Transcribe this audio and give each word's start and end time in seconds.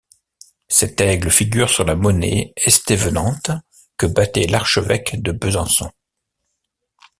Cette 0.67 0.99
aigle 0.99 1.29
figure 1.29 1.69
sur 1.69 1.83
la 1.85 1.93
monnaie 1.95 2.53
estévenante 2.55 3.51
que 3.97 4.07
battait 4.07 4.47
l'archevêque 4.47 5.21
de 5.21 5.31
Besançon. 5.31 5.91